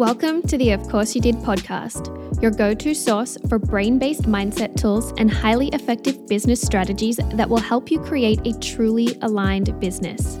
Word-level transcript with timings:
Welcome 0.00 0.40
to 0.44 0.56
the 0.56 0.70
Of 0.70 0.88
Course 0.88 1.14
You 1.14 1.20
Did 1.20 1.34
podcast, 1.40 2.40
your 2.40 2.50
go 2.50 2.72
to 2.72 2.94
source 2.94 3.36
for 3.50 3.58
brain 3.58 3.98
based 3.98 4.22
mindset 4.22 4.74
tools 4.80 5.12
and 5.18 5.30
highly 5.30 5.68
effective 5.74 6.26
business 6.26 6.62
strategies 6.62 7.20
that 7.34 7.50
will 7.50 7.60
help 7.60 7.90
you 7.90 8.00
create 8.00 8.40
a 8.46 8.58
truly 8.60 9.18
aligned 9.20 9.78
business. 9.78 10.38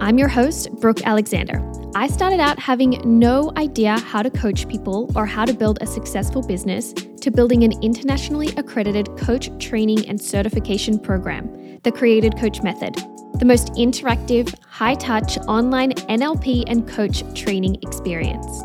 I'm 0.00 0.18
your 0.18 0.26
host, 0.26 0.72
Brooke 0.80 1.06
Alexander. 1.06 1.62
I 1.94 2.08
started 2.08 2.40
out 2.40 2.58
having 2.58 3.00
no 3.04 3.52
idea 3.56 3.96
how 3.96 4.22
to 4.22 4.30
coach 4.30 4.68
people 4.68 5.12
or 5.14 5.24
how 5.24 5.44
to 5.44 5.54
build 5.54 5.78
a 5.80 5.86
successful 5.86 6.42
business 6.42 6.92
to 6.92 7.30
building 7.30 7.62
an 7.62 7.80
internationally 7.84 8.48
accredited 8.56 9.16
coach 9.16 9.56
training 9.64 10.08
and 10.08 10.20
certification 10.20 10.98
program, 10.98 11.78
the 11.84 11.92
Created 11.92 12.36
Coach 12.36 12.60
Method, 12.64 12.96
the 13.38 13.44
most 13.44 13.68
interactive, 13.74 14.52
high 14.64 14.96
touch 14.96 15.38
online 15.46 15.92
NLP 15.92 16.64
and 16.66 16.88
coach 16.88 17.22
training 17.40 17.76
experience. 17.82 18.64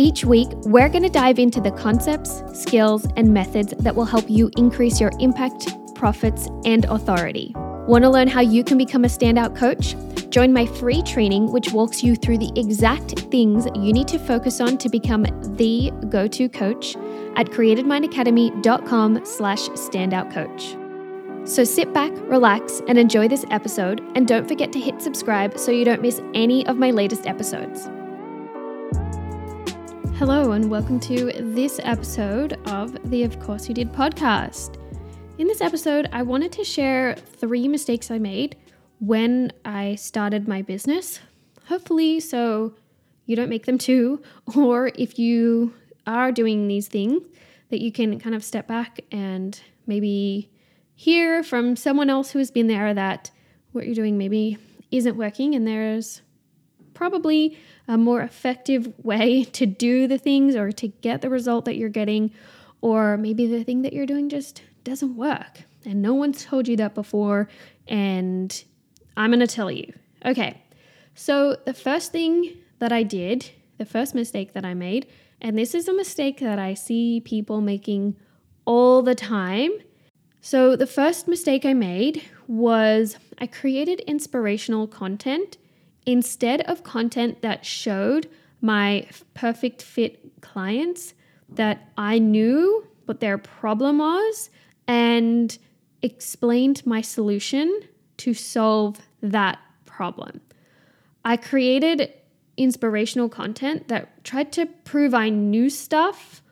Each 0.00 0.24
week, 0.24 0.48
we're 0.64 0.88
going 0.88 1.02
to 1.02 1.10
dive 1.10 1.38
into 1.38 1.60
the 1.60 1.72
concepts, 1.72 2.42
skills, 2.54 3.06
and 3.18 3.34
methods 3.34 3.74
that 3.80 3.94
will 3.94 4.06
help 4.06 4.30
you 4.30 4.50
increase 4.56 4.98
your 4.98 5.10
impact, 5.20 5.68
profits, 5.94 6.48
and 6.64 6.86
authority. 6.86 7.52
Want 7.54 8.04
to 8.04 8.08
learn 8.08 8.26
how 8.26 8.40
you 8.40 8.64
can 8.64 8.78
become 8.78 9.04
a 9.04 9.08
standout 9.08 9.54
coach? 9.54 9.94
Join 10.30 10.54
my 10.54 10.64
free 10.64 11.02
training, 11.02 11.52
which 11.52 11.72
walks 11.72 12.02
you 12.02 12.16
through 12.16 12.38
the 12.38 12.50
exact 12.56 13.10
things 13.30 13.66
you 13.74 13.92
need 13.92 14.08
to 14.08 14.18
focus 14.18 14.58
on 14.58 14.78
to 14.78 14.88
become 14.88 15.24
the 15.58 15.92
go-to 16.08 16.48
coach 16.48 16.96
at 17.36 17.48
createdmindacademy.com 17.48 19.26
slash 19.26 19.68
standout 19.68 20.32
coach. 20.32 20.78
So 21.46 21.62
sit 21.62 21.92
back, 21.92 22.12
relax, 22.20 22.80
and 22.88 22.96
enjoy 22.96 23.28
this 23.28 23.44
episode, 23.50 24.00
and 24.14 24.26
don't 24.26 24.48
forget 24.48 24.72
to 24.72 24.80
hit 24.80 25.02
subscribe 25.02 25.58
so 25.58 25.70
you 25.70 25.84
don't 25.84 26.00
miss 26.00 26.22
any 26.32 26.66
of 26.66 26.78
my 26.78 26.90
latest 26.90 27.26
episodes. 27.26 27.90
Hello, 30.20 30.52
and 30.52 30.70
welcome 30.70 31.00
to 31.00 31.32
this 31.32 31.80
episode 31.82 32.52
of 32.68 33.10
the 33.10 33.22
Of 33.22 33.40
Course 33.40 33.70
You 33.70 33.74
Did 33.74 33.90
podcast. 33.90 34.76
In 35.38 35.46
this 35.46 35.62
episode, 35.62 36.10
I 36.12 36.20
wanted 36.20 36.52
to 36.52 36.62
share 36.62 37.14
three 37.14 37.66
mistakes 37.66 38.10
I 38.10 38.18
made 38.18 38.54
when 38.98 39.50
I 39.64 39.94
started 39.94 40.46
my 40.46 40.60
business. 40.60 41.20
Hopefully, 41.68 42.20
so 42.20 42.74
you 43.24 43.34
don't 43.34 43.48
make 43.48 43.64
them 43.64 43.78
too, 43.78 44.20
or 44.54 44.92
if 44.94 45.18
you 45.18 45.72
are 46.06 46.30
doing 46.32 46.68
these 46.68 46.86
things, 46.86 47.22
that 47.70 47.80
you 47.80 47.90
can 47.90 48.20
kind 48.20 48.34
of 48.34 48.44
step 48.44 48.68
back 48.68 49.00
and 49.10 49.58
maybe 49.86 50.50
hear 50.94 51.42
from 51.42 51.76
someone 51.76 52.10
else 52.10 52.32
who 52.32 52.40
has 52.40 52.50
been 52.50 52.66
there 52.66 52.92
that 52.92 53.30
what 53.72 53.86
you're 53.86 53.94
doing 53.94 54.18
maybe 54.18 54.58
isn't 54.90 55.16
working 55.16 55.54
and 55.54 55.66
there's 55.66 56.20
probably 56.94 57.58
a 57.88 57.96
more 57.96 58.22
effective 58.22 58.92
way 59.02 59.44
to 59.52 59.66
do 59.66 60.06
the 60.06 60.18
things 60.18 60.54
or 60.54 60.72
to 60.72 60.88
get 60.88 61.22
the 61.22 61.30
result 61.30 61.64
that 61.64 61.76
you're 61.76 61.88
getting, 61.88 62.32
or 62.80 63.16
maybe 63.16 63.46
the 63.46 63.64
thing 63.64 63.82
that 63.82 63.92
you're 63.92 64.06
doing 64.06 64.28
just 64.28 64.62
doesn't 64.84 65.16
work. 65.16 65.62
And 65.84 66.02
no 66.02 66.14
one's 66.14 66.44
told 66.44 66.68
you 66.68 66.76
that 66.76 66.94
before, 66.94 67.48
and 67.88 68.64
I'm 69.16 69.30
gonna 69.30 69.46
tell 69.46 69.70
you. 69.70 69.92
Okay, 70.24 70.62
so 71.14 71.56
the 71.64 71.74
first 71.74 72.12
thing 72.12 72.58
that 72.78 72.92
I 72.92 73.02
did, 73.02 73.50
the 73.78 73.84
first 73.84 74.14
mistake 74.14 74.52
that 74.52 74.64
I 74.64 74.74
made, 74.74 75.06
and 75.40 75.56
this 75.56 75.74
is 75.74 75.88
a 75.88 75.94
mistake 75.94 76.40
that 76.40 76.58
I 76.58 76.74
see 76.74 77.20
people 77.20 77.60
making 77.60 78.16
all 78.66 79.02
the 79.02 79.14
time. 79.14 79.70
So, 80.42 80.76
the 80.76 80.86
first 80.86 81.28
mistake 81.28 81.64
I 81.64 81.74
made 81.74 82.22
was 82.46 83.16
I 83.38 83.46
created 83.46 84.00
inspirational 84.00 84.86
content 84.86 85.58
instead 86.06 86.60
of 86.62 86.82
content 86.82 87.42
that 87.42 87.64
showed 87.64 88.28
my 88.60 89.06
perfect 89.34 89.82
fit 89.82 90.40
clients 90.40 91.14
that 91.48 91.90
I 91.96 92.18
knew 92.18 92.86
what 93.06 93.20
their 93.20 93.38
problem 93.38 93.98
was 93.98 94.50
and 94.86 95.56
explained 96.02 96.84
my 96.86 97.00
solution 97.00 97.80
to 98.18 98.34
solve 98.34 99.00
that 99.22 99.58
problem. 99.86 100.40
I 101.24 101.36
created 101.36 102.12
inspirational 102.56 103.28
content 103.28 103.88
that 103.88 104.22
tried 104.24 104.52
to 104.52 104.66
prove 104.66 105.14
I 105.14 105.28
knew 105.28 105.70
stuff 105.70 106.42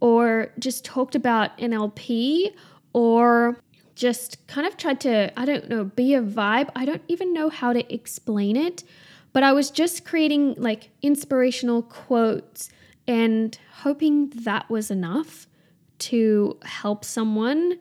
or 0.00 0.52
just 0.58 0.84
talked 0.84 1.14
about 1.14 1.56
NLP 1.58 2.54
or 2.92 3.58
just 3.98 4.46
kind 4.46 4.66
of 4.66 4.76
tried 4.76 5.00
to, 5.00 5.38
I 5.38 5.44
don't 5.44 5.68
know, 5.68 5.84
be 5.84 6.14
a 6.14 6.22
vibe. 6.22 6.70
I 6.74 6.84
don't 6.84 7.02
even 7.08 7.34
know 7.34 7.50
how 7.50 7.72
to 7.72 7.92
explain 7.92 8.56
it, 8.56 8.84
but 9.32 9.42
I 9.42 9.52
was 9.52 9.70
just 9.70 10.04
creating 10.04 10.54
like 10.56 10.90
inspirational 11.02 11.82
quotes 11.82 12.70
and 13.06 13.58
hoping 13.82 14.30
that 14.30 14.70
was 14.70 14.90
enough 14.90 15.46
to 15.98 16.58
help 16.62 17.04
someone 17.04 17.78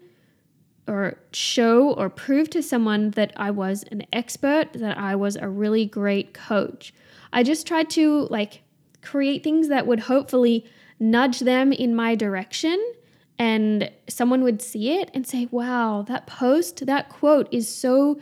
or 0.88 1.20
show 1.34 1.94
or 1.94 2.10
prove 2.10 2.50
to 2.50 2.64
someone 2.64 3.12
that 3.12 3.34
I 3.36 3.52
was 3.52 3.84
an 3.92 4.04
expert, 4.12 4.74
that 4.74 4.98
I 4.98 5.16
was 5.16 5.36
a 5.36 5.48
really 5.48 5.86
great 5.86 6.34
coach. 6.34 6.94
I 7.32 7.44
just 7.44 7.68
tried 7.68 7.90
to 7.92 8.28
like 8.32 8.64
create 9.02 9.44
things 9.44 9.68
that 9.68 9.86
would 9.86 10.00
hopefully 10.00 10.66
nudge 11.00 11.42
them 11.42 11.72
in 11.72 11.96
my 11.96 12.16
direction 12.16 12.84
and 13.40 13.92
someone 14.08 14.44
would 14.44 14.62
see 14.62 15.00
it 15.00 15.12
and 15.14 15.28
say, 15.28 15.48
wow, 15.52 16.04
that 16.08 16.28
post, 16.28 16.86
that 16.86 17.10
quote 17.10 17.48
is 17.52 17.74
so 17.74 18.20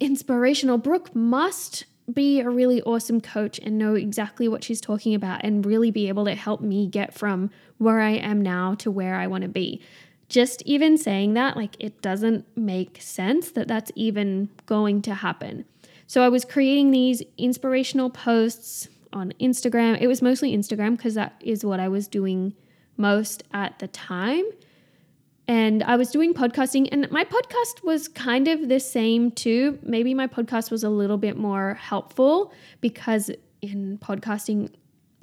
inspirational. 0.00 0.78
Brooke 0.78 1.14
must 1.14 1.84
be 2.12 2.40
a 2.40 2.48
really 2.48 2.80
awesome 2.82 3.20
coach 3.20 3.58
and 3.58 3.78
know 3.78 3.94
exactly 3.94 4.48
what 4.48 4.64
she's 4.64 4.80
talking 4.80 5.14
about 5.14 5.42
and 5.44 5.64
really 5.64 5.90
be 5.90 6.08
able 6.08 6.24
to 6.24 6.34
help 6.34 6.60
me 6.60 6.86
get 6.86 7.12
from 7.12 7.50
where 7.78 8.00
I 8.00 8.10
am 8.10 8.40
now 8.40 8.74
to 8.76 8.90
where 8.90 9.14
I 9.14 9.26
want 9.26 9.42
to 9.42 9.48
be. 9.48 9.82
Just 10.28 10.62
even 10.62 10.98
saying 10.98 11.34
that, 11.34 11.56
like, 11.56 11.76
it 11.78 12.02
doesn't 12.02 12.44
make 12.56 13.00
sense 13.00 13.50
that 13.52 13.68
that's 13.68 13.90
even 13.94 14.50
going 14.66 15.00
to 15.02 15.14
happen. 15.14 15.64
So 16.06 16.22
I 16.22 16.28
was 16.28 16.44
creating 16.44 16.90
these 16.90 17.22
inspirational 17.36 18.10
posts 18.10 18.88
on 19.12 19.32
Instagram. 19.40 19.98
It 20.00 20.06
was 20.06 20.20
mostly 20.20 20.56
Instagram 20.56 20.96
because 20.96 21.14
that 21.14 21.34
is 21.40 21.64
what 21.64 21.80
I 21.80 21.88
was 21.88 22.08
doing 22.08 22.54
most 22.98 23.44
at 23.52 23.78
the 23.78 23.88
time. 23.88 24.44
And 25.46 25.82
I 25.82 25.96
was 25.96 26.10
doing 26.10 26.34
podcasting, 26.34 26.88
and 26.92 27.10
my 27.10 27.24
podcast 27.24 27.82
was 27.82 28.06
kind 28.06 28.48
of 28.48 28.68
the 28.68 28.78
same 28.78 29.30
too. 29.30 29.78
Maybe 29.82 30.12
my 30.12 30.26
podcast 30.26 30.70
was 30.70 30.84
a 30.84 30.90
little 30.90 31.16
bit 31.16 31.38
more 31.38 31.74
helpful 31.74 32.52
because 32.82 33.30
in 33.62 33.98
podcasting, 33.98 34.70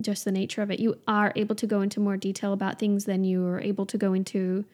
just 0.02 0.25
the 0.25 0.31
nature 0.31 0.64
of 0.64 0.72
it, 0.72 0.80
you 0.80 0.97
are 1.08 1.31
able 1.35 1.56
to 1.56 1.68
go 1.68 1.81
into 1.81 2.00
more 2.00 2.18
detail 2.18 2.53
about 2.53 2.80
things 2.80 3.06
than 3.06 3.24
you 3.24 3.46
are 3.46 3.62
able 3.62 3.85
to 3.85 3.97
go 4.00 4.14
into 4.14 4.66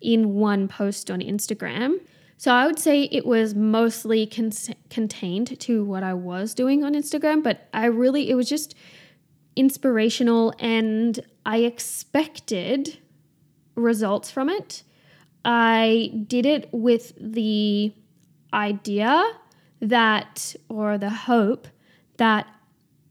in 0.00 0.34
one 0.34 0.68
post 0.68 1.10
on 1.10 1.20
Instagram. 1.20 1.98
So 2.36 2.52
I 2.52 2.66
would 2.66 2.78
say 2.78 3.02
it 3.02 3.26
was 3.26 3.54
mostly 3.54 4.26
con- 4.26 4.52
contained 4.88 5.60
to 5.60 5.84
what 5.84 6.02
I 6.02 6.14
was 6.14 6.54
doing 6.54 6.84
on 6.84 6.94
Instagram, 6.94 7.42
but 7.42 7.68
I 7.74 7.86
really, 7.86 8.30
it 8.30 8.34
was 8.34 8.48
just 8.48 8.74
inspirational 9.56 10.54
and 10.58 11.20
I 11.44 11.58
expected 11.58 12.98
results 13.74 14.30
from 14.30 14.48
it. 14.48 14.82
I 15.44 16.24
did 16.26 16.46
it 16.46 16.68
with 16.72 17.12
the 17.18 17.92
idea 18.52 19.24
that, 19.80 20.54
or 20.68 20.98
the 20.98 21.10
hope 21.10 21.66
that 22.18 22.46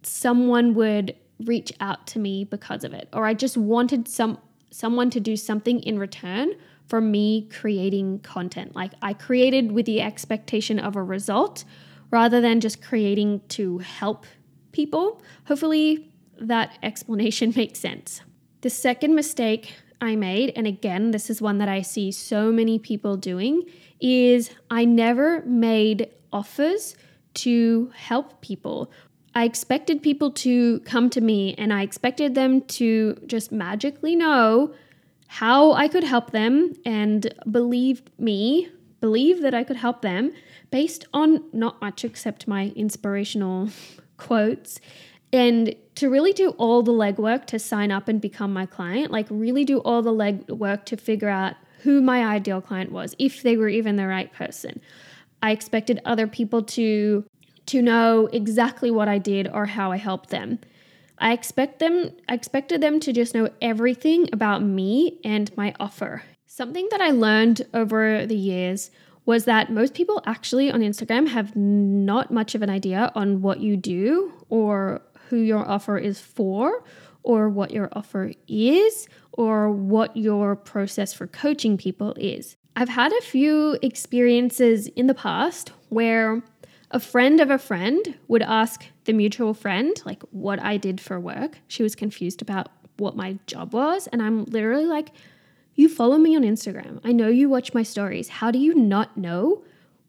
someone 0.04 0.76
would 0.76 1.16
reach 1.46 1.74
out 1.80 2.06
to 2.08 2.20
me 2.20 2.44
because 2.44 2.84
of 2.84 2.94
it, 2.94 3.10
or 3.14 3.26
I 3.26 3.34
just 3.34 3.58
wanted 3.58 4.08
some 4.08 4.38
someone 4.72 5.10
to 5.10 5.20
do 5.20 5.36
something 5.36 5.82
in 5.82 5.98
return 5.98 6.52
for 6.86 7.02
me 7.02 7.50
creating 7.52 8.20
content. 8.20 8.76
Like 8.76 8.92
I 9.02 9.14
created 9.14 9.72
with 9.72 9.88
the 9.88 10.00
expectation 10.00 10.78
of 10.78 10.96
a 10.96 11.02
result 11.02 11.64
rather 12.12 12.40
than 12.40 12.60
just 12.60 12.82
creating 12.82 13.42
to 13.50 13.80
help 13.80 14.28
people. 14.72 15.24
Hopefully, 15.46 16.12
that 16.42 16.78
explanation 16.84 17.54
makes 17.56 17.80
sense. 17.80 18.22
The 18.62 18.70
second 18.70 19.16
mistake 19.16 19.74
I 20.02 20.16
made, 20.16 20.54
and 20.56 20.68
again, 20.68 21.12
this 21.12 21.30
is 21.30 21.42
one 21.42 21.58
that 21.58 21.70
I 21.70 21.82
see 21.82 22.12
so 22.12 22.52
many 22.52 22.80
people 22.80 23.18
doing, 23.18 23.64
is 24.00 24.52
I 24.70 24.86
never 24.86 25.44
made 25.46 26.10
offers 26.32 26.96
to 27.36 27.92
help 27.96 28.42
people. 28.42 28.92
I 29.36 29.44
expected 29.44 30.02
people 30.02 30.32
to 30.32 30.80
come 30.82 31.10
to 31.12 31.22
me 31.22 31.54
and 31.58 31.72
I 31.74 31.84
expected 31.84 32.36
them 32.36 32.62
to 32.62 33.16
just 33.26 33.52
magically 33.52 34.16
know 34.16 34.74
how 35.28 35.74
I 35.74 35.88
could 35.88 36.04
help 36.04 36.32
them 36.32 36.74
and 36.86 37.34
believe 37.50 38.02
me, 38.18 38.70
believe 39.00 39.42
that 39.42 39.54
I 39.54 39.64
could 39.64 39.78
help 39.78 40.02
them 40.02 40.32
based 40.72 41.06
on 41.14 41.44
not 41.54 41.80
much 41.82 42.04
except 42.04 42.48
my 42.48 42.74
inspirational 42.76 43.70
quotes 44.18 44.80
and 45.32 45.76
to 45.96 46.10
really 46.10 46.34
do 46.34 46.52
all 46.52 46.82
the 46.82 46.92
legwork 46.92 47.46
to 47.48 47.60
sign 47.60 47.92
up 47.92 48.08
and 48.08 48.22
become 48.22 48.54
my 48.54 48.66
client, 48.66 49.12
like 49.12 49.28
really 49.30 49.66
do 49.66 49.80
all 49.80 50.02
the 50.02 50.12
legwork 50.12 50.86
to 50.86 50.98
figure 50.98 51.30
out 51.30 51.56
who 51.84 52.02
my 52.02 52.26
ideal 52.26 52.62
client 52.62 52.92
was, 52.92 53.16
if 53.20 53.42
they 53.42 53.56
were 53.56 53.70
even 53.70 53.96
the 53.96 54.08
right 54.08 54.34
person. 54.34 54.82
I 55.42 55.52
expected 55.52 56.02
other 56.06 56.28
people 56.28 56.64
to 56.64 57.26
to 57.68 57.82
know 57.84 58.28
exactly 58.34 58.90
what 58.90 59.08
I 59.08 59.20
did 59.20 59.48
or 59.48 59.68
how 59.68 59.92
I 59.92 59.98
helped 59.98 60.32
them. 60.32 60.60
I 61.20 61.34
expect 61.34 61.80
them 61.80 62.12
I 62.28 62.34
expected 62.34 62.82
them 62.82 63.00
to 63.02 63.14
just 63.14 63.36
know 63.36 63.50
everything 63.62 64.28
about 64.34 64.64
me 64.64 65.20
and 65.24 65.56
my 65.56 65.74
offer. 65.80 66.24
Something 66.48 66.88
that 66.92 67.02
I 67.02 67.12
learned 67.12 67.62
over 67.74 68.26
the 68.26 68.36
years 68.36 68.90
was 69.26 69.46
that 69.46 69.72
most 69.72 69.94
people 69.94 70.24
actually 70.26 70.72
on 70.72 70.82
Instagram 70.82 71.28
have 71.28 71.56
not 71.56 72.32
much 72.32 72.56
of 72.56 72.64
an 72.64 72.70
idea 72.70 73.12
on 73.14 73.42
what 73.42 73.60
you 73.60 73.78
do 73.78 74.34
or 74.50 75.02
who 75.30 75.38
your 75.38 75.68
offer 75.68 75.98
is 75.98 76.20
for 76.20 76.84
or 77.24 77.50
what 77.50 77.72
your 77.72 77.90
offer 77.94 78.32
is 78.48 79.08
or 79.32 79.72
what 79.72 80.16
your 80.16 80.56
process 80.56 81.14
for 81.14 81.28
coaching 81.28 81.78
people 81.78 82.14
is. 82.18 82.56
I've 82.76 82.90
had 82.90 83.12
a 83.12 83.22
few 83.22 83.78
experiences 83.82 84.88
in 84.88 85.08
the 85.08 85.14
past 85.14 85.72
where 85.90 86.42
a 86.92 87.00
friend 87.00 87.40
of 87.40 87.50
a 87.50 87.58
friend 87.58 88.18
would 88.28 88.42
ask 88.42 88.86
the 89.06 89.14
mutual 89.14 89.54
friend, 89.54 90.02
like, 90.06 90.24
what 90.32 90.60
I 90.60 90.78
did 90.78 91.00
for 91.00 91.20
work. 91.20 91.60
She 91.68 91.84
was 91.84 91.96
confused 91.96 92.42
about 92.42 92.70
what 92.98 93.16
my 93.16 93.38
job 93.48 93.74
was. 93.74 94.08
And 94.08 94.22
I'm 94.22 94.46
literally 94.46 94.86
like, 94.86 95.12
you 95.76 95.88
follow 95.88 96.18
me 96.18 96.36
on 96.36 96.44
Instagram. 96.44 97.00
I 97.04 97.12
know 97.12 97.28
you 97.28 97.50
watch 97.50 97.74
my 97.74 97.84
stories. 97.84 98.30
How 98.30 98.50
do 98.50 98.60
you 98.60 98.74
not 98.74 99.18
know 99.18 99.64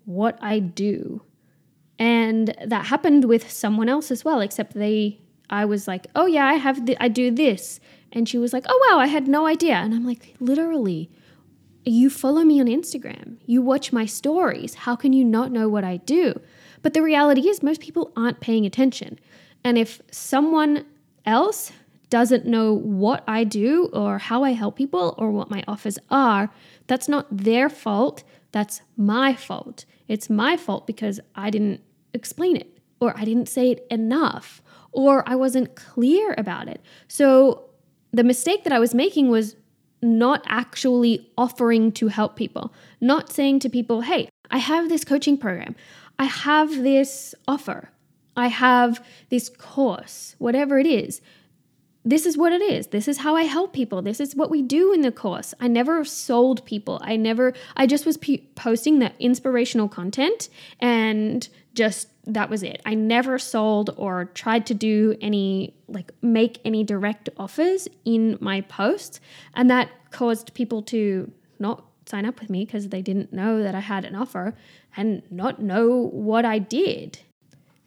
what 0.04 0.38
I 0.40 0.58
do? 0.58 1.22
And 2.00 2.54
that 2.64 2.86
happened 2.86 3.26
with 3.26 3.50
someone 3.50 3.90
else 3.90 4.10
as 4.10 4.24
well, 4.24 4.40
except 4.40 4.72
they, 4.72 5.20
I 5.50 5.66
was 5.66 5.86
like, 5.86 6.06
oh 6.16 6.24
yeah, 6.24 6.46
I 6.46 6.54
have, 6.54 6.80
I 6.98 7.08
do 7.08 7.30
this. 7.30 7.78
And 8.10 8.26
she 8.26 8.38
was 8.38 8.54
like, 8.54 8.64
oh 8.66 8.88
wow, 8.88 8.98
I 8.98 9.06
had 9.06 9.28
no 9.28 9.46
idea. 9.46 9.74
And 9.74 9.94
I'm 9.94 10.06
like, 10.06 10.34
literally, 10.40 11.10
you 11.84 12.08
follow 12.08 12.42
me 12.42 12.58
on 12.58 12.66
Instagram. 12.66 13.36
You 13.44 13.60
watch 13.60 13.92
my 13.92 14.06
stories. 14.06 14.74
How 14.74 14.96
can 14.96 15.12
you 15.12 15.24
not 15.24 15.52
know 15.52 15.68
what 15.68 15.84
I 15.84 15.98
do? 15.98 16.40
But 16.80 16.94
the 16.94 17.02
reality 17.02 17.46
is, 17.48 17.62
most 17.62 17.82
people 17.82 18.12
aren't 18.16 18.40
paying 18.40 18.64
attention. 18.64 19.18
And 19.62 19.76
if 19.76 20.00
someone 20.10 20.86
else 21.26 21.70
doesn't 22.08 22.46
know 22.46 22.72
what 22.72 23.22
I 23.28 23.44
do 23.44 23.90
or 23.92 24.18
how 24.18 24.42
I 24.42 24.52
help 24.52 24.76
people 24.76 25.14
or 25.18 25.30
what 25.30 25.50
my 25.50 25.62
offers 25.68 25.98
are, 26.10 26.50
that's 26.86 27.08
not 27.08 27.26
their 27.30 27.68
fault. 27.68 28.24
That's 28.52 28.80
my 28.96 29.34
fault. 29.34 29.84
It's 30.08 30.30
my 30.30 30.56
fault 30.56 30.86
because 30.86 31.20
I 31.34 31.50
didn't 31.50 31.82
explain 32.14 32.56
it 32.56 32.78
or 33.00 33.16
I 33.16 33.24
didn't 33.24 33.48
say 33.48 33.70
it 33.70 33.86
enough 33.90 34.62
or 34.92 35.28
I 35.28 35.36
wasn't 35.36 35.76
clear 35.76 36.34
about 36.36 36.68
it. 36.68 36.80
So 37.08 37.70
the 38.12 38.24
mistake 38.24 38.64
that 38.64 38.72
I 38.72 38.78
was 38.78 38.94
making 38.94 39.28
was 39.28 39.56
not 40.02 40.42
actually 40.46 41.30
offering 41.36 41.92
to 41.92 42.08
help 42.08 42.36
people, 42.36 42.72
not 43.00 43.30
saying 43.30 43.60
to 43.60 43.68
people, 43.68 44.00
hey, 44.00 44.28
I 44.50 44.58
have 44.58 44.88
this 44.88 45.04
coaching 45.04 45.36
program. 45.36 45.76
I 46.18 46.24
have 46.24 46.82
this 46.82 47.34
offer, 47.48 47.90
I 48.36 48.48
have 48.48 49.04
this 49.30 49.48
course, 49.48 50.34
whatever 50.38 50.78
it 50.78 50.86
is. 50.86 51.20
This 52.02 52.24
is 52.24 52.38
what 52.38 52.52
it 52.52 52.62
is. 52.62 52.88
This 52.88 53.08
is 53.08 53.18
how 53.18 53.36
I 53.36 53.42
help 53.42 53.74
people. 53.74 54.00
This 54.00 54.20
is 54.20 54.34
what 54.34 54.50
we 54.50 54.62
do 54.62 54.92
in 54.92 55.02
the 55.02 55.12
course. 55.12 55.52
I 55.60 55.68
never 55.68 56.02
sold 56.04 56.64
people. 56.64 56.98
I 57.02 57.16
never, 57.16 57.52
I 57.76 57.86
just 57.86 58.06
was 58.06 58.16
p- 58.16 58.48
posting 58.54 59.00
that 59.00 59.14
inspirational 59.18 59.86
content 59.86 60.48
and 60.78 61.46
just 61.74 62.08
that 62.26 62.50
was 62.50 62.62
it. 62.62 62.80
I 62.84 62.94
never 62.94 63.38
sold 63.38 63.90
or 63.96 64.26
tried 64.26 64.66
to 64.66 64.74
do 64.74 65.16
any, 65.20 65.74
like, 65.88 66.12
make 66.22 66.60
any 66.64 66.84
direct 66.84 67.28
offers 67.36 67.88
in 68.04 68.36
my 68.40 68.60
posts. 68.62 69.20
And 69.54 69.70
that 69.70 69.90
caused 70.10 70.54
people 70.54 70.82
to 70.82 71.30
not 71.58 71.84
sign 72.06 72.26
up 72.26 72.40
with 72.40 72.50
me 72.50 72.64
because 72.64 72.88
they 72.88 73.02
didn't 73.02 73.32
know 73.32 73.62
that 73.62 73.74
I 73.74 73.80
had 73.80 74.04
an 74.04 74.14
offer 74.14 74.54
and 74.96 75.22
not 75.30 75.62
know 75.62 76.08
what 76.12 76.44
I 76.44 76.58
did. 76.58 77.20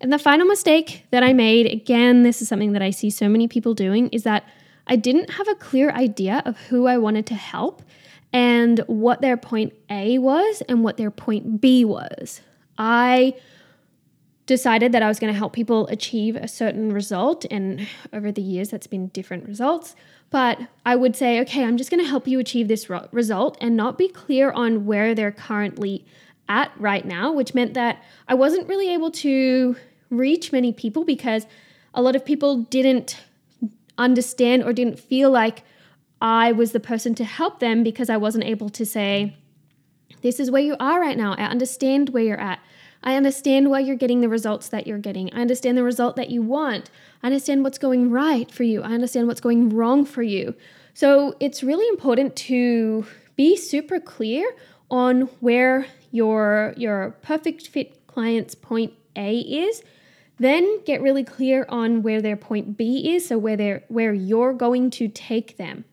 And 0.01 0.11
the 0.11 0.19
final 0.19 0.47
mistake 0.47 1.05
that 1.11 1.23
I 1.23 1.33
made, 1.33 1.65
again, 1.65 2.23
this 2.23 2.41
is 2.41 2.47
something 2.47 2.73
that 2.73 2.81
I 2.81 2.89
see 2.89 3.09
so 3.09 3.29
many 3.29 3.47
people 3.47 3.73
doing, 3.73 4.09
is 4.09 4.23
that 4.23 4.45
I 4.87 4.95
didn't 4.95 5.29
have 5.31 5.47
a 5.47 5.55
clear 5.55 5.91
idea 5.91 6.41
of 6.45 6.57
who 6.57 6.87
I 6.87 6.97
wanted 6.97 7.25
to 7.27 7.35
help 7.35 7.81
and 8.33 8.79
what 8.87 9.21
their 9.21 9.37
point 9.37 9.73
A 9.89 10.17
was 10.17 10.61
and 10.67 10.83
what 10.83 10.97
their 10.97 11.11
point 11.11 11.61
B 11.61 11.85
was. 11.85 12.41
I 12.77 13.35
decided 14.45 14.91
that 14.91 15.01
I 15.01 15.07
was 15.07 15.19
going 15.19 15.31
to 15.31 15.37
help 15.37 15.53
people 15.53 15.87
achieve 15.87 16.35
a 16.35 16.47
certain 16.47 16.91
result, 16.91 17.45
and 17.49 17.87
over 18.11 18.31
the 18.31 18.41
years, 18.41 18.69
that's 18.69 18.87
been 18.87 19.07
different 19.07 19.47
results. 19.47 19.95
But 20.29 20.59
I 20.85 20.95
would 20.95 21.15
say, 21.15 21.39
okay, 21.41 21.63
I'm 21.63 21.77
just 21.77 21.89
going 21.89 22.03
to 22.03 22.09
help 22.09 22.27
you 22.27 22.39
achieve 22.39 22.67
this 22.67 22.89
result 23.11 23.57
and 23.61 23.77
not 23.77 23.97
be 23.97 24.07
clear 24.07 24.51
on 24.51 24.85
where 24.85 25.13
they're 25.13 25.31
currently 25.31 26.05
at 26.49 26.71
right 26.77 27.05
now, 27.05 27.31
which 27.31 27.53
meant 27.53 27.73
that 27.75 28.03
I 28.27 28.33
wasn't 28.33 28.67
really 28.67 28.93
able 28.93 29.11
to 29.11 29.75
reach 30.09 30.51
many 30.51 30.73
people 30.73 31.05
because 31.05 31.45
a 31.93 32.01
lot 32.01 32.15
of 32.15 32.25
people 32.25 32.63
didn't 32.63 33.17
understand 33.97 34.63
or 34.63 34.73
didn't 34.73 34.99
feel 34.99 35.29
like 35.29 35.63
I 36.21 36.51
was 36.51 36.71
the 36.71 36.79
person 36.79 37.15
to 37.15 37.23
help 37.23 37.59
them 37.59 37.83
because 37.83 38.09
I 38.09 38.17
wasn't 38.17 38.45
able 38.45 38.69
to 38.69 38.85
say, 38.85 39.35
This 40.21 40.39
is 40.39 40.49
where 40.49 40.61
you 40.61 40.75
are 40.79 40.99
right 40.99 41.17
now. 41.17 41.33
I 41.33 41.45
understand 41.45 42.09
where 42.09 42.23
you're 42.23 42.39
at. 42.39 42.59
I 43.03 43.15
understand 43.15 43.69
why 43.69 43.79
you're 43.79 43.97
getting 43.97 44.21
the 44.21 44.29
results 44.29 44.69
that 44.69 44.87
you're 44.87 44.97
getting. 44.97 45.31
I 45.33 45.41
understand 45.41 45.77
the 45.77 45.83
result 45.83 46.15
that 46.15 46.29
you 46.29 46.41
want. 46.41 46.89
I 47.21 47.27
understand 47.27 47.63
what's 47.63 47.77
going 47.77 48.09
right 48.09 48.49
for 48.49 48.63
you. 48.63 48.81
I 48.81 48.93
understand 48.93 49.27
what's 49.27 49.41
going 49.41 49.69
wrong 49.69 50.05
for 50.05 50.23
you. 50.23 50.55
So 50.93 51.35
it's 51.39 51.63
really 51.63 51.87
important 51.89 52.35
to 52.37 53.05
be 53.35 53.57
super 53.57 53.99
clear 53.99 54.55
on 54.89 55.21
where 55.39 55.87
your 56.11 56.73
your 56.77 57.17
perfect 57.21 57.67
fit 57.67 58.07
client's 58.07 58.55
point 58.55 58.93
A 59.15 59.39
is. 59.39 59.83
Then 60.39 60.83
get 60.83 61.01
really 61.01 61.23
clear 61.23 61.65
on 61.69 62.03
where 62.03 62.21
their 62.21 62.37
point 62.37 62.77
B 62.77 63.15
is, 63.15 63.27
so 63.27 63.37
where 63.37 63.57
they're 63.57 63.83
where 63.87 64.13
you're 64.13 64.53
going 64.53 64.91
to 64.91 65.07
take 65.07 65.57
them. 65.57 65.83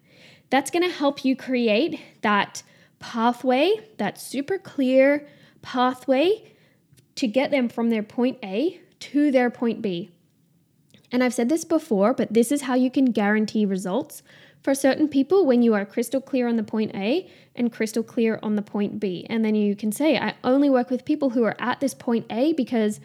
That's 0.50 0.70
going 0.70 0.82
to 0.82 0.94
help 0.94 1.24
you 1.24 1.34
create 1.34 2.00
that 2.22 2.62
pathway, 2.98 3.80
that 3.96 4.20
super 4.20 4.58
clear 4.58 5.26
pathway 5.62 6.52
to 7.16 7.26
get 7.26 7.50
them 7.50 7.68
from 7.68 7.90
their 7.90 8.02
point 8.02 8.38
A 8.42 8.80
to 9.00 9.30
their 9.30 9.50
point 9.50 9.82
B. 9.82 10.10
And 11.12 11.24
I've 11.24 11.34
said 11.34 11.48
this 11.48 11.64
before, 11.64 12.14
but 12.14 12.32
this 12.32 12.52
is 12.52 12.62
how 12.62 12.74
you 12.74 12.90
can 12.90 13.06
guarantee 13.06 13.66
results 13.66 14.22
for 14.62 14.74
certain 14.74 15.08
people 15.08 15.46
when 15.46 15.62
you 15.62 15.74
are 15.74 15.84
crystal 15.84 16.20
clear 16.20 16.46
on 16.46 16.56
the 16.56 16.62
point 16.62 16.94
A 16.94 17.28
and 17.56 17.72
crystal 17.72 18.02
clear 18.02 18.38
on 18.42 18.56
the 18.56 18.62
point 18.62 19.00
B. 19.00 19.26
And 19.28 19.44
then 19.44 19.54
you 19.54 19.74
can 19.74 19.90
say, 19.90 20.18
I 20.18 20.34
only 20.44 20.70
work 20.70 20.90
with 20.90 21.04
people 21.04 21.30
who 21.30 21.44
are 21.44 21.56
at 21.58 21.80
this 21.80 21.94
point 21.94 22.26
A 22.30 22.52
because 22.52 23.00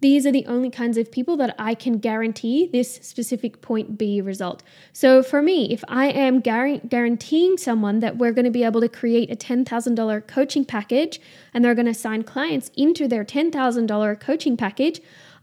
these 0.00 0.26
are 0.26 0.32
the 0.32 0.46
only 0.46 0.70
kinds 0.70 0.96
of 0.96 1.10
people 1.10 1.36
that 1.38 1.54
I 1.58 1.74
can 1.74 1.98
guarantee 1.98 2.68
this 2.72 2.94
specific 3.02 3.60
point 3.60 3.98
B 3.98 4.20
result. 4.20 4.62
So 4.92 5.22
for 5.22 5.42
me, 5.42 5.72
if 5.72 5.82
I 5.88 6.06
am 6.06 6.40
guaranteeing 6.40 7.58
someone 7.58 7.98
that 7.98 8.16
we're 8.16 8.32
going 8.32 8.44
to 8.44 8.50
be 8.50 8.62
able 8.62 8.80
to 8.80 8.88
create 8.88 9.30
a 9.30 9.36
$10,000 9.36 10.26
coaching 10.28 10.64
package 10.64 11.20
and 11.52 11.64
they're 11.64 11.74
going 11.74 11.86
to 11.86 11.94
sign 11.94 12.22
clients 12.22 12.70
into 12.76 13.08
their 13.08 13.24
$10,000 13.24 14.20
coaching 14.20 14.56
package, 14.56 15.00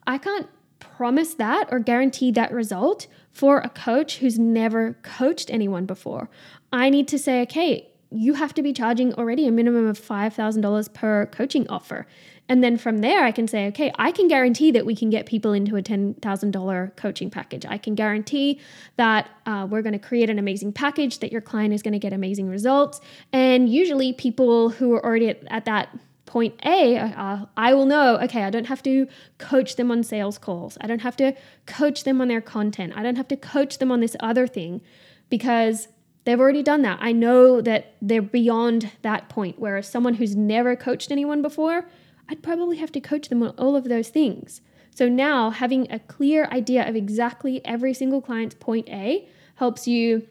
I 0.07 0.17
can't 0.17 0.47
promise 0.79 1.33
that 1.33 1.67
or 1.71 1.79
guarantee 1.79 2.31
that 2.31 2.53
result 2.53 3.07
for 3.33 3.59
a 3.59 3.69
coach 3.69 4.19
who's 4.19 4.39
never 4.39 4.93
coached 5.03 5.51
anyone 5.51 5.85
before. 5.85 6.29
I 6.71 6.89
need 6.89 7.09
to 7.09 7.19
say, 7.19 7.41
okay, 7.41 7.89
you 8.11 8.35
have 8.35 8.53
to 8.53 8.61
be 8.61 8.71
charging 8.71 9.13
already 9.15 9.45
a 9.47 9.51
minimum 9.51 9.87
of 9.87 9.99
$5,000 9.99 10.93
per 10.93 11.25
coaching 11.25 11.67
offer. 11.67 12.07
And 12.47 12.63
then 12.63 12.77
from 12.77 12.99
there, 12.99 13.23
I 13.23 13.31
can 13.31 13.47
say, 13.47 13.67
okay, 13.67 13.91
I 13.97 14.11
can 14.11 14.27
guarantee 14.27 14.71
that 14.71 14.85
we 14.85 14.95
can 14.95 15.09
get 15.09 15.25
people 15.25 15.51
into 15.51 15.75
a 15.77 15.81
$10,000 15.81 16.95
coaching 16.95 17.31
package. 17.31 17.65
I 17.65 17.77
can 17.79 17.95
guarantee 17.95 18.59
that 18.97 19.29
uh, 19.47 19.67
we're 19.69 19.81
going 19.81 19.93
to 19.93 19.99
create 19.99 20.29
an 20.29 20.37
amazing 20.37 20.71
package, 20.71 21.19
that 21.19 21.31
your 21.31 21.41
client 21.41 21.73
is 21.73 21.81
going 21.81 21.93
to 21.93 21.99
get 21.99 22.13
amazing 22.13 22.47
results. 22.47 23.01
And 23.33 23.67
usually, 23.67 24.13
people 24.13 24.69
who 24.69 24.93
are 24.93 25.03
already 25.03 25.29
at, 25.29 25.43
at 25.47 25.65
that 25.65 25.89
point 26.25 26.59
A, 26.65 26.97
uh, 26.97 27.45
I 27.57 27.73
will 27.73 27.85
know, 27.85 28.19
okay, 28.19 28.43
I 28.43 28.49
don't 28.49 28.65
have 28.65 28.83
to 28.83 29.07
coach 29.37 29.75
them 29.75 29.89
on 29.89 30.03
sales 30.03 30.37
calls. 30.37 30.77
I 30.81 30.87
don't 30.87 31.01
have 31.01 31.15
to 31.17 31.33
coach 31.65 32.03
them 32.03 32.21
on 32.21 32.27
their 32.27 32.41
content. 32.41 32.93
I 32.95 33.01
don't 33.01 33.15
have 33.15 33.27
to 33.29 33.37
coach 33.37 33.79
them 33.79 33.91
on 33.91 34.01
this 34.01 34.15
other 34.19 34.45
thing 34.45 34.81
because 35.29 35.87
they've 36.25 36.39
already 36.39 36.63
done 36.63 36.81
that. 36.83 36.99
I 37.01 37.11
know 37.11 37.61
that 37.61 37.95
they're 38.01 38.21
beyond 38.21 38.91
that 39.01 39.29
point. 39.29 39.57
Whereas 39.57 39.87
someone 39.87 40.15
who's 40.15 40.35
never 40.35 40.75
coached 40.75 41.11
anyone 41.11 41.41
before, 41.41 41.85
I'd 42.29 42.43
probably 42.43 42.77
have 42.77 42.91
to 42.93 42.99
coach 42.99 43.29
them 43.29 43.43
on 43.43 43.49
all 43.57 43.75
of 43.75 43.85
those 43.85 44.09
things. 44.09 44.61
So 44.95 45.09
now 45.09 45.49
having 45.49 45.91
a 45.91 45.99
clear 45.99 46.45
idea 46.45 46.87
of 46.87 46.95
exactly 46.95 47.63
every 47.65 47.93
single 47.93 48.21
client's 48.21 48.55
point 48.55 48.87
A 48.89 49.27
helps 49.55 49.87
you 49.87 50.27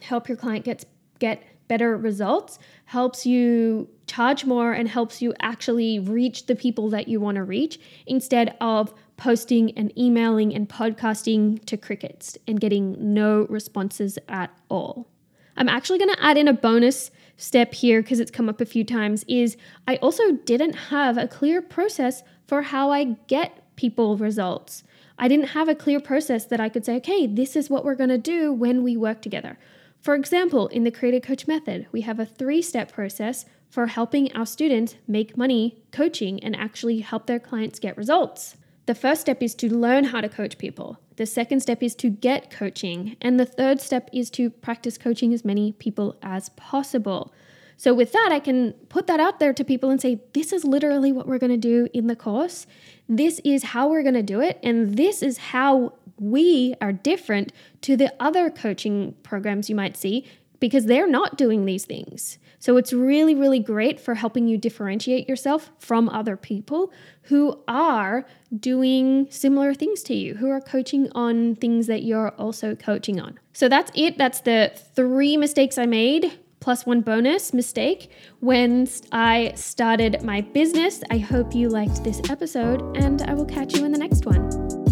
help 0.00 0.28
your 0.28 0.36
client 0.36 0.64
gets 0.64 0.84
get 1.18 1.42
better 1.68 1.96
results, 1.96 2.58
helps 2.86 3.24
you 3.24 3.88
charge 4.06 4.44
more 4.44 4.72
and 4.72 4.88
helps 4.88 5.22
you 5.22 5.32
actually 5.40 5.98
reach 5.98 6.46
the 6.46 6.54
people 6.54 6.90
that 6.90 7.08
you 7.08 7.20
want 7.20 7.36
to 7.36 7.44
reach 7.44 7.80
instead 8.06 8.56
of 8.60 8.92
posting 9.16 9.70
and 9.78 9.96
emailing 9.98 10.54
and 10.54 10.68
podcasting 10.68 11.64
to 11.64 11.76
crickets 11.76 12.36
and 12.46 12.60
getting 12.60 13.14
no 13.14 13.46
responses 13.48 14.18
at 14.28 14.50
all. 14.68 15.08
I'm 15.56 15.68
actually 15.68 15.98
going 15.98 16.14
to 16.14 16.22
add 16.22 16.36
in 16.36 16.48
a 16.48 16.52
bonus 16.52 17.10
step 17.36 17.74
here 17.74 18.02
because 18.02 18.20
it's 18.20 18.30
come 18.30 18.48
up 18.48 18.60
a 18.60 18.66
few 18.66 18.84
times 18.84 19.24
is 19.28 19.56
I 19.88 19.96
also 19.96 20.32
didn't 20.32 20.74
have 20.74 21.18
a 21.18 21.28
clear 21.28 21.60
process 21.60 22.22
for 22.46 22.62
how 22.62 22.90
I 22.90 23.16
get 23.26 23.62
people 23.76 24.16
results. 24.16 24.84
I 25.18 25.28
didn't 25.28 25.48
have 25.48 25.68
a 25.68 25.74
clear 25.74 26.00
process 26.00 26.46
that 26.46 26.60
I 26.60 26.68
could 26.68 26.84
say, 26.84 26.96
okay, 26.96 27.26
this 27.26 27.56
is 27.56 27.70
what 27.70 27.84
we're 27.84 27.94
going 27.94 28.10
to 28.10 28.18
do 28.18 28.52
when 28.52 28.82
we 28.82 28.96
work 28.96 29.22
together. 29.22 29.58
For 30.00 30.14
example, 30.14 30.68
in 30.68 30.84
the 30.84 30.90
Creator 30.90 31.20
Coach 31.20 31.46
Method, 31.46 31.86
we 31.92 32.02
have 32.02 32.20
a 32.20 32.26
three 32.26 32.62
step 32.62 32.92
process 32.92 33.46
for 33.70 33.86
helping 33.86 34.30
our 34.32 34.46
students 34.46 34.96
make 35.08 35.36
money 35.36 35.82
coaching 35.92 36.42
and 36.42 36.54
actually 36.54 37.00
help 37.00 37.26
their 37.26 37.40
clients 37.40 37.78
get 37.78 37.96
results. 37.96 38.56
The 38.86 38.94
first 38.94 39.22
step 39.22 39.42
is 39.42 39.54
to 39.56 39.74
learn 39.74 40.04
how 40.04 40.20
to 40.20 40.28
coach 40.28 40.58
people. 40.58 40.98
The 41.16 41.26
second 41.26 41.60
step 41.60 41.82
is 41.82 41.94
to 41.96 42.10
get 42.10 42.50
coaching. 42.50 43.16
And 43.20 43.38
the 43.38 43.46
third 43.46 43.80
step 43.80 44.08
is 44.12 44.30
to 44.30 44.50
practice 44.50 44.98
coaching 44.98 45.32
as 45.32 45.44
many 45.44 45.72
people 45.72 46.16
as 46.22 46.48
possible. 46.50 47.32
So, 47.76 47.92
with 47.92 48.12
that, 48.12 48.30
I 48.30 48.38
can 48.38 48.72
put 48.88 49.06
that 49.08 49.20
out 49.20 49.40
there 49.40 49.52
to 49.52 49.64
people 49.64 49.90
and 49.90 50.00
say, 50.00 50.20
this 50.32 50.52
is 50.52 50.64
literally 50.64 51.12
what 51.12 51.26
we're 51.26 51.38
going 51.38 51.50
to 51.50 51.56
do 51.56 51.88
in 51.92 52.06
the 52.06 52.16
course. 52.16 52.66
This 53.08 53.40
is 53.44 53.64
how 53.64 53.88
we're 53.88 54.02
going 54.02 54.14
to 54.14 54.22
do 54.22 54.40
it. 54.40 54.60
And 54.62 54.96
this 54.96 55.22
is 55.22 55.38
how 55.38 55.94
we 56.18 56.74
are 56.80 56.92
different 56.92 57.52
to 57.82 57.96
the 57.96 58.14
other 58.20 58.48
coaching 58.48 59.14
programs 59.22 59.68
you 59.68 59.74
might 59.74 59.96
see 59.96 60.24
because 60.60 60.86
they're 60.86 61.08
not 61.08 61.36
doing 61.36 61.64
these 61.64 61.84
things. 61.84 62.38
So 62.58 62.78
it's 62.78 62.92
really, 62.94 63.34
really 63.34 63.60
great 63.60 64.00
for 64.00 64.14
helping 64.14 64.48
you 64.48 64.56
differentiate 64.56 65.28
yourself 65.28 65.70
from 65.78 66.08
other 66.08 66.36
people 66.36 66.92
who 67.24 67.62
are 67.68 68.24
doing 68.58 69.26
similar 69.28 69.74
things 69.74 70.02
to 70.04 70.14
you, 70.14 70.34
who 70.36 70.48
are 70.48 70.62
coaching 70.62 71.10
on 71.12 71.56
things 71.56 71.86
that 71.88 72.04
you're 72.04 72.30
also 72.30 72.74
coaching 72.74 73.20
on. 73.20 73.38
So 73.52 73.68
that's 73.68 73.92
it. 73.94 74.16
That's 74.16 74.40
the 74.40 74.72
three 74.94 75.36
mistakes 75.36 75.76
I 75.76 75.86
made 75.86 76.38
plus 76.60 76.86
one 76.86 77.02
bonus 77.02 77.52
mistake 77.52 78.10
when 78.40 78.88
I 79.12 79.52
started 79.54 80.22
my 80.22 80.40
business. 80.40 81.02
I 81.10 81.18
hope 81.18 81.54
you 81.54 81.68
liked 81.68 82.02
this 82.02 82.22
episode, 82.30 82.96
and 82.96 83.20
I 83.20 83.34
will 83.34 83.44
catch 83.44 83.74
you 83.76 83.84
in 83.84 83.92
the 83.92 83.98
next 83.98 84.24
one. 84.24 84.83